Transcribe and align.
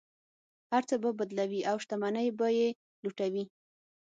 هر 0.71 0.83
څه 0.89 0.95
به 1.01 1.09
بدلوي 1.19 1.61
او 1.69 1.75
شتمنۍ 1.83 2.27
به 2.39 2.47
یې 2.57 2.67
لوټوي. 3.03 3.43